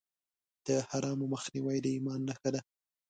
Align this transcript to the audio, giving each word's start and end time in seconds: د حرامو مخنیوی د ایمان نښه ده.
د 0.65 0.67
حرامو 0.89 1.25
مخنیوی 1.33 1.77
د 1.81 1.85
ایمان 1.95 2.19
نښه 2.27 2.49
ده. 2.53 2.61